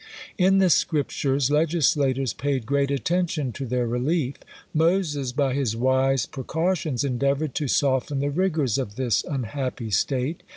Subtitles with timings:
[0.35, 4.37] In the scriptures, legislators paid great attention to their relief.
[4.73, 10.41] Moses, by his wise precautions, endeavoured to soften the rigours of this unhappy state.